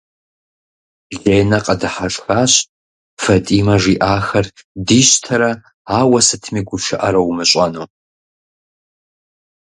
Ленэ 1.21 1.59
къэдыхьэшхащ, 1.65 2.53
Фатимэ 3.21 3.75
жиӀахэр 3.81 4.45
дищтэрэ 4.87 5.51
ауэ 5.99 6.19
сытми 6.27 6.61
гушыӀэрэ 6.67 7.21
умыщӀэну. 7.29 7.85